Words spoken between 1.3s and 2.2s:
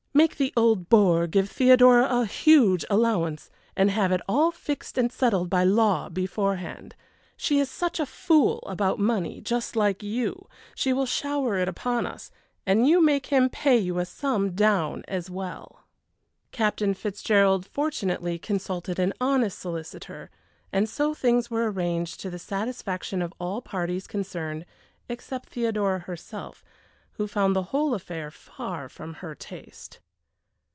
Theodora